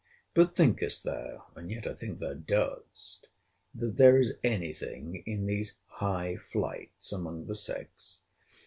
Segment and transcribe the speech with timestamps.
[0.33, 3.27] But thinkest thou, [and yet I think thou dost,]
[3.75, 8.17] that there is any thing in these high flights among the sex?